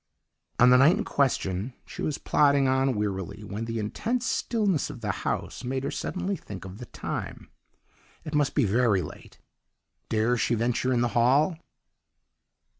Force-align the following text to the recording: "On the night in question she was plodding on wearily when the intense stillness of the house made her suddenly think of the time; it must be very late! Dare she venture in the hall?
"On 0.57 0.71
the 0.71 0.79
night 0.79 0.97
in 0.97 1.03
question 1.05 1.75
she 1.85 2.01
was 2.01 2.17
plodding 2.17 2.67
on 2.67 2.95
wearily 2.95 3.43
when 3.43 3.65
the 3.65 3.77
intense 3.77 4.25
stillness 4.25 4.89
of 4.89 5.01
the 5.01 5.11
house 5.11 5.63
made 5.63 5.83
her 5.83 5.91
suddenly 5.91 6.35
think 6.35 6.65
of 6.65 6.79
the 6.79 6.87
time; 6.87 7.51
it 8.23 8.33
must 8.33 8.55
be 8.55 8.65
very 8.65 9.03
late! 9.03 9.37
Dare 10.09 10.37
she 10.37 10.55
venture 10.55 10.91
in 10.91 11.01
the 11.01 11.09
hall? 11.09 11.55